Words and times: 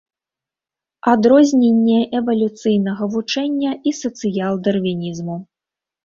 Адрозненне 1.11 1.97
эвалюцыйнага 2.19 3.03
вучэння 3.15 3.71
і 3.91 3.93
сацыял-дарвінізму. 3.99 5.35